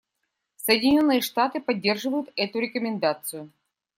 Соединенные 0.57 1.21
Штаты 1.21 1.59
поддерживают 1.61 2.31
эту 2.35 2.57
рекомендацию. 2.57 3.51